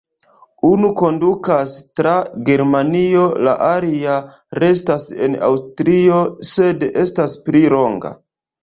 [0.69, 2.13] Unu kondukas tra
[2.49, 4.17] Germanio, la alia
[4.65, 8.19] restas en Aŭstrio, sed estas pli longa.